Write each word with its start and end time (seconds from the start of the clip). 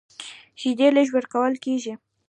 شیدې 0.59 0.87
لږ 0.95 1.07
ورکول 1.15 1.53
کېږي. 1.63 1.93